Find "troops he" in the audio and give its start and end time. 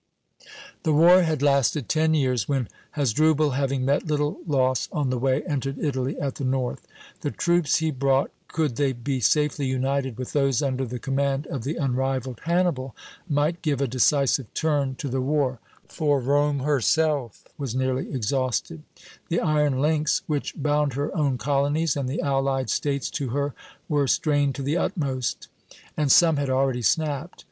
7.29-7.91